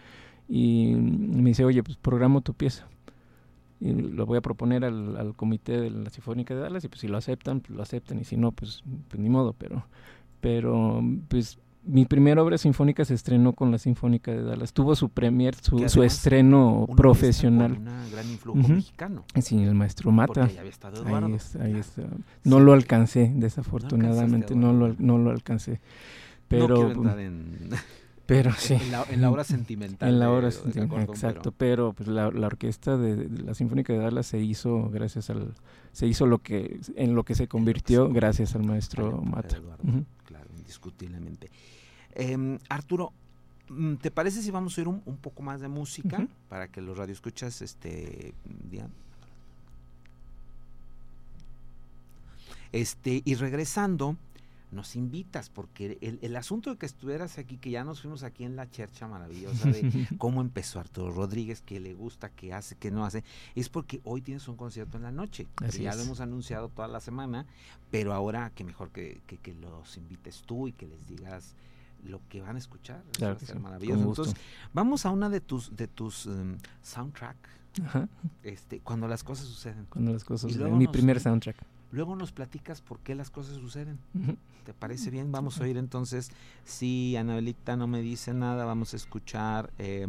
[0.49, 2.87] Y me dice, oye, pues programo tu pieza
[3.81, 7.01] y lo voy a proponer al, al, comité de la Sinfónica de Dallas y pues
[7.01, 9.85] si lo aceptan, pues lo aceptan y si no, pues, pues ni modo, pero,
[10.41, 14.73] pero pues mi primera obra sinfónica se estrenó con la Sinfónica de Dallas.
[14.73, 17.73] Tuvo su premier, su, su estreno profesional.
[17.79, 19.25] Un gran influjo mexicano.
[19.41, 20.45] Sí, el maestro Mata.
[20.45, 20.89] Ahí, está,
[21.63, 22.03] ahí está.
[22.43, 25.81] No lo alcancé, desafortunadamente, no, lo, no lo alcancé.
[26.49, 27.71] Pero, no en...
[28.27, 28.75] Pero sí.
[28.75, 30.09] En la, hora sentimental.
[30.09, 31.53] En la hora sentimental, exacto.
[31.53, 35.55] Pero, pues la, orquesta de, la Sinfónica de Dallas se hizo gracias al.
[35.93, 36.81] Se hizo lo que.
[36.97, 39.59] En lo que se convirtió gracias al maestro Mata.
[40.25, 41.51] Claro, indiscutiblemente.
[42.15, 43.13] Em, Arturo,
[43.69, 46.99] mm, ¿te parece si vamos a oír un, poco más de música para que los
[46.99, 48.35] radioescuchas este,
[48.71, 48.91] digan?
[52.73, 54.17] Este, y regresando,
[54.73, 58.45] nos invitas, porque el, el, asunto de que estuvieras aquí, que ya nos fuimos aquí
[58.45, 62.91] en la chercha maravillosa de cómo empezó Arturo Rodríguez, que le gusta, que hace, que
[62.91, 63.23] no hace,
[63.55, 65.47] es porque hoy tienes un concierto en la noche.
[65.79, 67.47] ya lo hemos anunciado toda la semana,
[67.91, 71.55] pero ahora que mejor que, que, los invites tú y que les digas
[72.05, 73.03] lo que van a escuchar.
[73.13, 74.01] Claro va maravilloso.
[74.03, 74.35] Entonces,
[74.73, 77.37] vamos a una de tus, de tus um, soundtrack.
[78.43, 79.87] Este, cuando las cosas suceden.
[79.89, 80.77] Cuando las cosas suceden.
[80.77, 81.57] Mi primer soundtrack.
[81.97, 83.99] Luego nos platicas por qué las cosas suceden.
[84.67, 85.33] ¿Te parece bien?
[85.33, 86.31] Vamos a oír entonces,
[86.63, 90.07] si Anabelita no me dice nada, vamos a escuchar eh,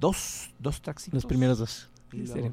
[0.00, 1.14] dos, dos taxis.
[1.14, 1.88] Los primeros dos.
[2.12, 2.52] Y Serían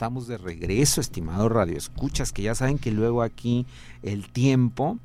[0.00, 3.66] estamos de regreso, estimado Radio Escuchas, que ya saben que luego aquí
[4.02, 4.98] el tiempo,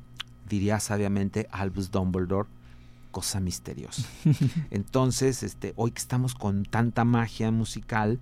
[0.48, 2.48] diría sabiamente Albus Dumbledore,
[3.10, 4.08] cosa misteriosa.
[4.70, 8.20] Entonces, este, hoy que estamos con tanta magia musical,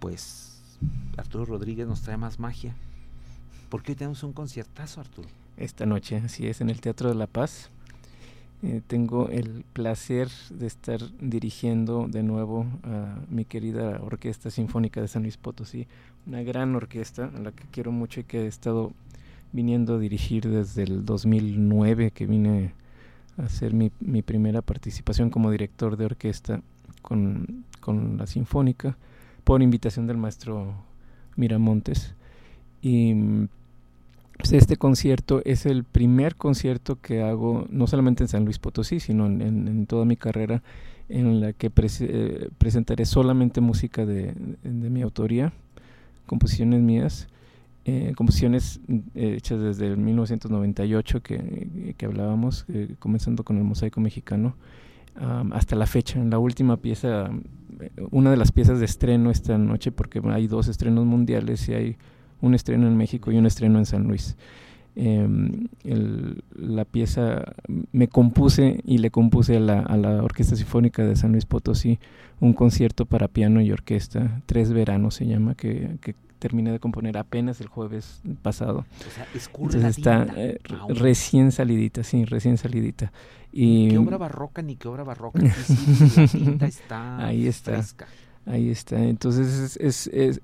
[0.00, 0.60] pues
[1.16, 2.74] Arturo Rodríguez nos trae más magia.
[3.68, 5.28] Porque hoy tenemos un conciertazo, Arturo.
[5.56, 7.70] Esta noche, así es, en el Teatro de la Paz.
[8.62, 15.08] Eh, tengo el placer de estar dirigiendo de nuevo a mi querida Orquesta Sinfónica de
[15.08, 15.86] San Luis Potosí,
[16.26, 18.92] una gran orquesta a la que quiero mucho y que he estado
[19.52, 22.72] viniendo a dirigir desde el 2009 que vine
[23.38, 26.62] a hacer mi, mi primera participación como director de orquesta
[27.02, 28.96] con, con la Sinfónica
[29.44, 30.74] por invitación del maestro
[31.36, 32.14] Miramontes.
[32.82, 33.14] Y
[34.36, 39.00] pues, este concierto es el primer concierto que hago, no solamente en San Luis Potosí,
[39.00, 40.62] sino en, toda mi carrera,
[41.08, 41.70] en la que
[42.00, 44.34] eh, presentaré solamente música de,
[44.64, 45.52] mi autoría,
[46.26, 47.28] composiciones mías,
[47.84, 48.80] eh, composiciones
[49.14, 52.66] eh, hechas desde el 1998 que, que hablábamos,
[52.98, 54.56] comenzando con el mosaico mexicano,
[55.52, 56.20] hasta la fecha.
[56.20, 57.30] En la última pieza,
[58.10, 61.96] una de las piezas de estreno esta noche, porque hay dos estrenos mundiales y hay
[62.40, 64.36] un estreno en México y un estreno en San Luis.
[64.98, 65.68] Em,
[66.54, 67.52] la pieza
[67.92, 71.98] me compuse y le compuse a la, a la, Orquesta Sinfónica de San Luis Potosí
[72.40, 77.18] un concierto para piano y orquesta, Tres Veranos se llama, que, que terminé de componer
[77.18, 78.84] apenas el jueves pasado.
[79.06, 80.58] O sea, Entonces está eh,
[80.88, 83.12] recién salidita, sí, recién salidita.
[83.52, 85.40] Y, ¿Qué obra barroca ni qué obra barroca?
[85.40, 87.82] la tinta está ahí está,
[88.44, 89.02] ahí está.
[89.02, 90.40] Entonces es, es es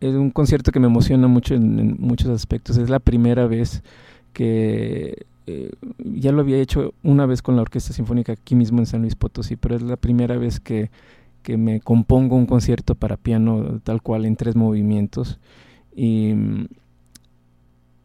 [0.00, 2.76] un concierto que me emociona mucho en, muchos aspectos.
[2.76, 3.82] Es la primera vez
[4.32, 8.86] que eh, ya lo había hecho una vez con la Orquesta Sinfónica aquí mismo en
[8.86, 10.90] San Luis Potosí, pero es la primera vez que,
[11.42, 15.38] que me compongo un concierto para piano tal cual en tres movimientos.
[15.96, 16.34] Y,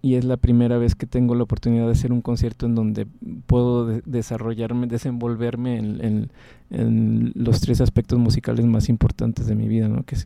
[0.02, 3.08] y es la primera vez que tengo la oportunidad de hacer un concierto en donde
[3.46, 6.30] puedo desarrollarme, desenvolverme en,
[6.72, 10.04] en, los tres aspectos musicales más importantes de mi vida, ¿no?
[10.04, 10.18] que,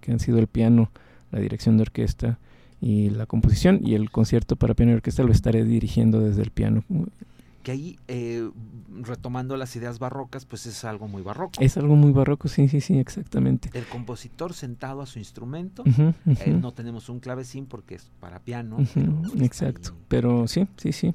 [0.00, 0.90] que han sido el piano,
[1.34, 2.38] la dirección de orquesta
[2.80, 6.50] y la composición y el concierto para piano y orquesta lo estaré dirigiendo desde el
[6.50, 6.84] piano.
[7.62, 8.48] Que ahí, eh,
[9.00, 11.54] retomando las ideas barrocas, pues es algo muy barroco.
[11.60, 13.70] Es algo muy barroco, sí, sí, sí, exactamente.
[13.72, 18.76] El compositor sentado a su instrumento, eh, no tenemos un clavecín porque es para piano.
[19.40, 21.14] exacto, pero sí, sí, sí.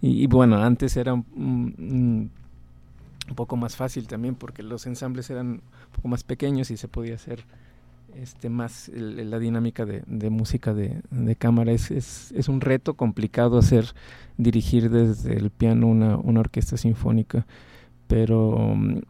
[0.00, 2.30] Y, bueno, antes era un, un,
[3.34, 5.60] poco más fácil también porque los ensambles eran un
[5.92, 7.44] poco más pequeños y se podía hacer
[8.16, 11.02] este más la dinámica de, música de,
[11.36, 11.72] cámara.
[11.72, 13.86] Es, es, un reto complicado hacer
[14.36, 17.46] dirigir desde el piano una, orquesta sinfónica
[18.06, 19.00] pero mm,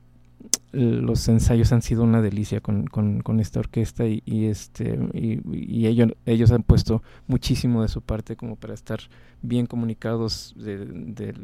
[0.73, 6.53] los ensayos han sido una delicia con, con, esta orquesta y, este y, ellos ellos
[6.53, 9.01] han puesto muchísimo de su parte como para estar
[9.41, 11.35] bien comunicados de,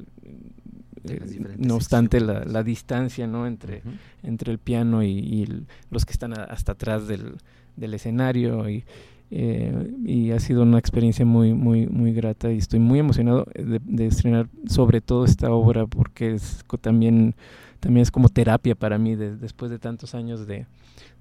[1.59, 3.83] no obstante la, la, distancia no entre
[4.22, 7.37] entre el piano y, los que están hasta atrás del,
[7.77, 8.85] del escenario y,
[9.31, 14.07] eh, y ha sido una experiencia muy muy muy grata y estoy muy emocionado de,
[14.07, 17.35] estrenar sobre todo esta obra porque es también
[17.81, 20.66] también es como terapia para mí después de tantos años de,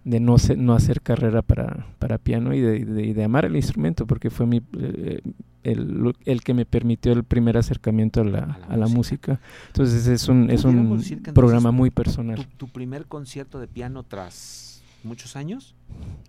[0.04, 4.30] de no, no hacer carrera para, para piano y de, de, amar el instrumento, porque
[4.30, 5.22] fue mi, eh,
[5.64, 9.40] el, el, que me permitió el primer acercamiento a la, a la, música.
[9.68, 11.02] Entonces es un, es un
[11.34, 12.46] programa muy personal.
[12.58, 14.73] tu primer concierto de piano tras
[15.06, 15.76] muchos años.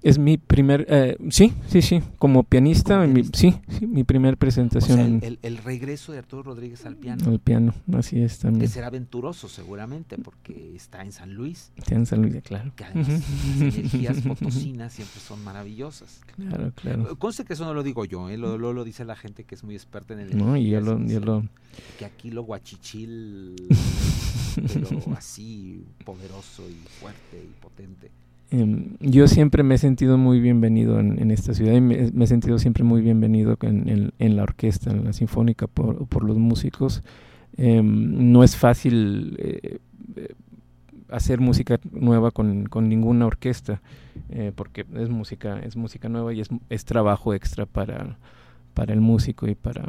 [0.03, 5.21] Es mi primer, eh, sí, sí, sí, como pianista, Mi, sí, sí, mi primer presentación.
[5.23, 7.25] el, regreso de Arturo Rodríguez al piano.
[7.27, 8.61] Al piano, así es también.
[8.61, 11.73] Que será aventuroso seguramente, porque está en San Luis.
[11.77, 12.71] Está en San Luis, claro.
[12.77, 16.21] Que además las energías potosinas siempre son maravillosas.
[16.37, 17.19] Claro, claro.
[17.19, 18.37] Conste que eso no lo digo yo, ¿eh?
[18.37, 20.37] lo, lo, dice la gente que es muy experta en el...
[20.37, 21.45] No, y yo lo, yo lo...
[21.99, 23.57] Que aquí lo guachichil,
[24.75, 28.11] pero así poderoso y fuerte y potente.
[28.55, 32.61] Em, yo siempre me he sentido muy bienvenido en, esta ciudad y me, he sentido
[32.61, 37.03] siempre muy bienvenido en, la orquesta, en la sinfónica, por, los músicos.
[37.57, 39.79] Em, no es fácil eh,
[40.15, 40.35] eh,
[41.09, 43.83] hacer música nueva con, ninguna orquesta,
[44.31, 48.17] eh, porque es música, es música nueva y es, trabajo extra para,
[48.87, 49.83] el músico y para,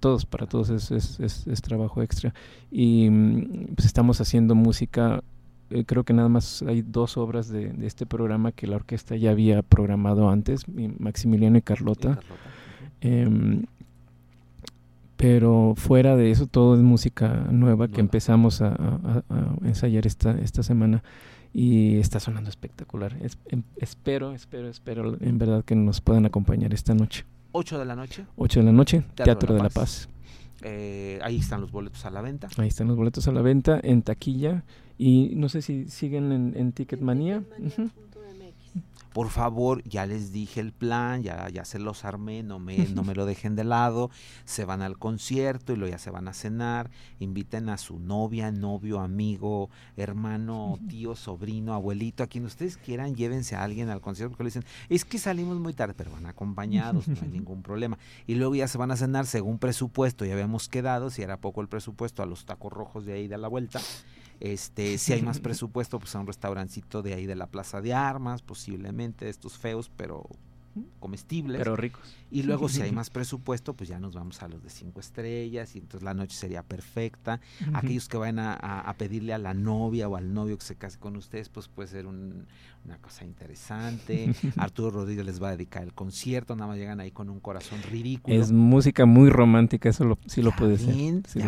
[0.00, 2.34] todos, para todos es, es, es, trabajo extra.
[2.72, 5.22] Y mm, pues estamos haciendo música
[5.70, 9.30] eh, creo que nada más hay dos obras de, este programa que la orquesta ya
[9.30, 10.64] había programado antes,
[10.98, 12.18] Maximiliano y Carlota.
[13.00, 13.64] Em,
[15.16, 19.22] pero fuera de eso, todo es música nueva que empezamos a,
[19.64, 21.02] ensayar esta, esta semana.
[21.54, 23.16] y está sonando espectacular.
[23.22, 27.24] Es- em- espero, espero, espero en verdad que nos puedan acompañar esta noche.
[27.52, 28.26] 8 de la noche.
[28.36, 30.08] 8 de la noche, Teatro, de, la Paz.
[30.62, 32.48] Eh, ahí están los boletos a la venta.
[32.56, 34.64] Ahí están los boletos a la venta en taquilla
[34.96, 37.42] y no sé si siguen en, en Ticketmanía.
[37.58, 37.90] Ujú.
[39.12, 43.02] Por favor, ya les dije el plan, ya, ya se los armé, no me, no
[43.02, 44.10] me lo dejen de lado.
[44.44, 46.90] Se van al concierto y luego ya se van a cenar.
[47.18, 53.56] Inviten a su novia, novio, amigo, hermano, tío, sobrino, abuelito, a quien ustedes quieran, llévense
[53.56, 57.08] a alguien al concierto porque le dicen, es que salimos muy tarde, pero van acompañados,
[57.08, 57.98] no hay ningún problema.
[58.26, 61.60] Y luego ya se van a cenar según presupuesto, ya habíamos quedado, si era poco
[61.60, 63.80] el presupuesto, a los tacos rojos de ahí de la vuelta.
[64.40, 67.92] Este, si hay más presupuesto, pues a un restaurancito de ahí de la Plaza de
[67.94, 70.28] Armas, posiblemente, de estos feos, pero
[71.00, 71.58] comestibles.
[71.58, 72.14] Pero ricos.
[72.30, 75.74] y luego si hay más presupuesto, pues ya nos vamos a los de cinco estrellas
[75.74, 77.40] y entonces la noche sería perfecta.
[77.72, 80.76] Aquellos que vayan a, a- a pedirle a la novia o al novio que se
[80.76, 82.46] case con ustedes, pues puede ser un-
[82.88, 84.32] una cosa interesante.
[84.56, 87.82] Arturo Rodríguez les va a dedicar el concierto, nada más llegan ahí con un corazón
[87.82, 88.34] ridículo.
[88.34, 90.94] Es música muy romántica, eso lo, sí lo puede ser.
[90.94, 91.38] Sí.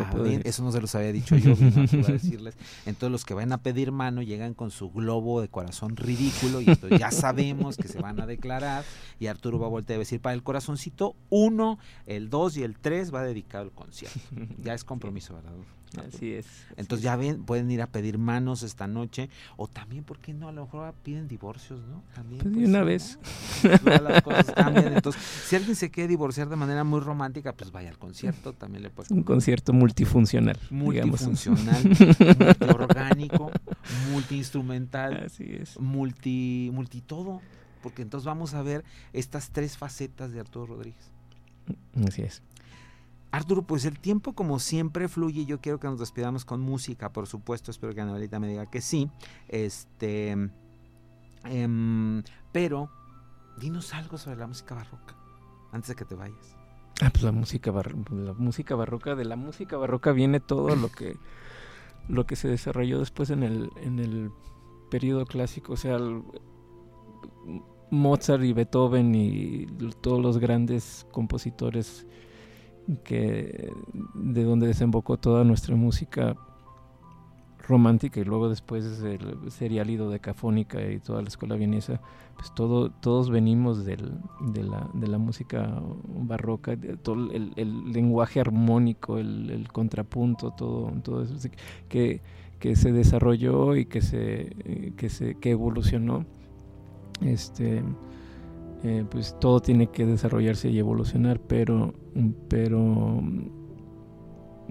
[0.44, 1.54] Eso no se los había dicho yo, a
[2.12, 2.54] decirles.
[2.84, 6.68] Entonces los que van a pedir mano llegan con su globo de corazón ridículo y
[6.68, 8.84] entonces ya sabemos que se van a declarar
[9.18, 12.78] y Arturo va a voltear a decir para el corazoncito uno, el dos y el
[12.78, 14.20] tres va dedicado al concierto.
[14.62, 15.52] Ya es compromiso, ¿verdad?
[15.98, 16.16] Arturo?
[16.16, 16.46] Así es.
[16.76, 20.48] Entonces ya ven, pueden ir a pedir manos esta noche o también, ¿por qué no?
[20.48, 22.02] A lo mejor piden divorcios, ¿no?
[22.14, 22.40] También.
[22.42, 23.18] Pues puede una vez.
[23.62, 23.70] ¿no?
[23.82, 24.92] Pues, las cosas cambian.
[24.94, 28.82] Entonces, si alguien se quiere divorciar de manera muy romántica, pues vaya al concierto, también
[28.82, 30.58] le puede un concierto multifuncional.
[30.70, 31.82] multifuncional,
[32.38, 33.50] multiorgánico,
[34.12, 35.78] multiinstrumental, Así es.
[35.78, 37.40] multi, multi todo,
[37.82, 41.12] porque entonces vamos a ver estas tres facetas de Arturo Rodríguez.
[42.06, 42.42] Así es.
[43.32, 45.44] Arturo, pues el tiempo como siempre fluye.
[45.46, 47.70] Yo quiero que nos despidamos con música, por supuesto.
[47.70, 49.08] Espero que Anabelita me diga que sí.
[49.48, 50.36] Este,
[51.44, 52.22] em,
[52.52, 52.90] pero
[53.58, 55.14] dinos algo sobre la música barroca
[55.72, 56.56] antes de que te vayas.
[57.02, 60.90] Ah, pues la música bar- la música barroca, de la música barroca viene todo lo
[60.90, 61.16] que
[62.08, 64.30] lo que se desarrolló después en el en el
[64.90, 65.98] periodo clásico, o sea,
[67.90, 69.66] Mozart y Beethoven y
[70.00, 72.06] todos los grandes compositores
[73.04, 73.72] que
[74.14, 76.36] de donde desembocó toda nuestra música
[77.66, 82.00] romántica y luego después el serial decafónica y toda la escuela vienesa
[82.36, 87.92] pues todo todos venimos del, de, la, de la música barroca de todo el, el
[87.92, 91.36] lenguaje armónico el, el contrapunto todo todo eso
[91.88, 92.22] que,
[92.60, 96.26] que se desarrolló y que se que se que evolucionó.
[97.22, 97.82] Este
[98.82, 101.92] eh, pues todo tiene que desarrollarse y evolucionar pero
[102.48, 103.22] pero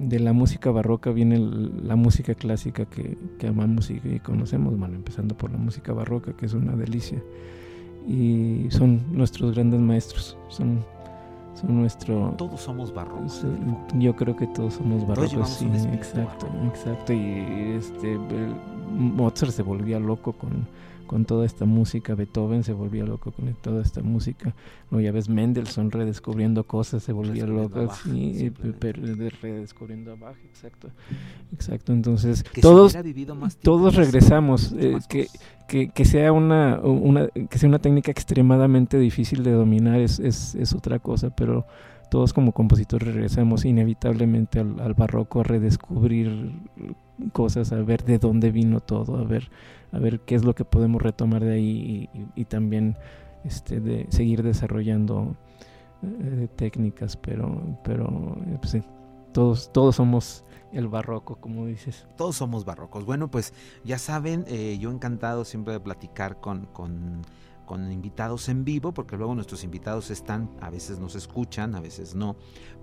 [0.07, 4.95] de la música barroca viene la música clásica que, que amamos y que conocemos, bueno,
[4.95, 7.22] empezando por la música barroca, que es una delicia.
[8.07, 10.84] Y son nuestros grandes maestros, son,
[11.53, 12.34] son nuestro...
[12.38, 13.45] Todos somos barrocos.
[13.95, 16.68] Yo creo que todos somos barrocos, sí, exacto, barroco.
[16.68, 17.14] exacto.
[17.14, 18.18] Y este
[18.91, 20.66] Mozart se volvía loco con,
[21.10, 24.53] con toda esta música, Beethoven se volvía loco con toda esta música.
[24.91, 28.51] No, ya ves Mendelssohn redescubriendo cosas, se volvía loco, Bach, sí,
[29.41, 30.91] redescubriendo a Bach, exacto,
[31.51, 31.93] exacto.
[31.93, 35.30] Entonces Que todos hubiera vivido más tiempo, todos regresamos, eh, que,
[35.68, 40.53] que, que sea una, una que sea una técnica extremadamente difícil de dominar es, es,
[40.53, 41.66] es otra cosa, pero
[42.10, 46.51] todos como compositores regresamos inevitablemente al, barroco a redescubrir
[47.34, 49.49] cosas, a ver de dónde vino todo, a ver,
[49.91, 52.97] a ver qué es lo que podemos retomar de ahí y, también
[53.43, 55.36] este, de seguir desarrollando
[56.01, 58.78] eh, técnicas, pero, pero eh, pues,
[59.32, 62.07] todos, todos somos el barroco, como dices.
[62.16, 63.05] Todos somos barrocos.
[63.05, 63.53] Bueno, pues
[63.84, 67.22] ya saben, eh, yo encantado siempre de platicar con, con,
[67.70, 72.15] con invitados en vivo, porque luego nuestros invitados están, a veces nos escuchan, a veces
[72.15, 72.36] no,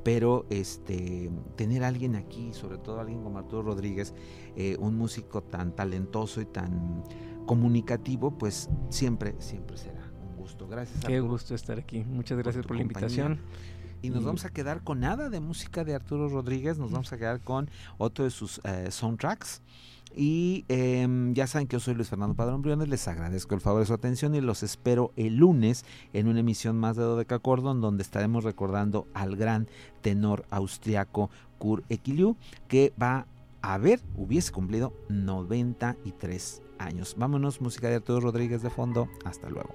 [0.05, 4.15] pero este tener a alguien aquí, sobre todo alguien como Arturo Rodríguez,
[4.55, 7.03] eh, un músico tan talentoso y tan
[7.47, 10.69] comunicativo, pues siempre, siempre será un gusto.
[10.69, 11.05] Gracias.
[11.05, 11.33] Qué Arturo.
[11.33, 12.05] gusto estar aquí.
[12.05, 13.41] Muchas gracias por, la invitación.
[14.03, 17.19] Y nos vamos a quedar con nada de música de Arturo Rodríguez, nos vamos a
[17.19, 17.69] quedar con
[17.99, 19.63] otro de sus eh, soundtracks.
[20.17, 23.81] Y em, ya saben que yo soy Luis Fernando Padrón Briones, les agradezco el favor
[23.81, 27.83] de su atención y los espero el lunes en una emisión más de Dodeca Cordon,
[27.83, 29.69] donde estaremos recordando al gran
[30.01, 32.37] tenor austriaco Kurt Equiliu,
[32.67, 33.27] que va
[33.61, 37.15] a ver, hubiese cumplido 93 años.
[37.19, 39.75] Vámonos, música de Arturo Rodríguez de fondo, hasta luego.